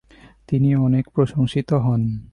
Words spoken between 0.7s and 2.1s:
অনেক প্রশংসিত হন।